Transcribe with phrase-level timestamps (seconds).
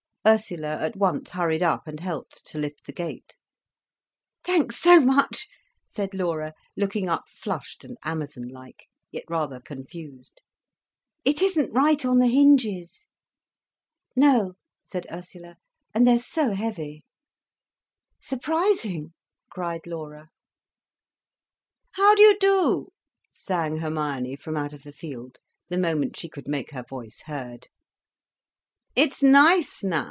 [0.23, 3.33] Ursula at once hurried up and helped to lift the gate.
[4.43, 5.47] "Thanks so much,"
[5.95, 10.43] said Laura, looking up flushed and amazon like, yet rather confused.
[11.25, 13.07] "It isn't right on the hinges."
[14.15, 15.55] "No," said Ursula.
[15.91, 17.03] "And they're so heavy."
[18.19, 19.13] "Surprising!"
[19.49, 20.29] cried Laura.
[21.93, 22.89] "How do you do,"
[23.31, 25.39] sang Hermione, from out of the field,
[25.69, 27.69] the moment she could make her voice heard.
[28.95, 29.99] "It's nice now.